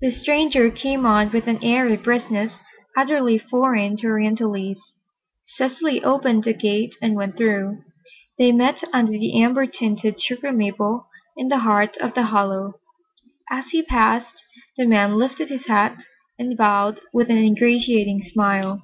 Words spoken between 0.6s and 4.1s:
came on with an airy briskness utterly foreign to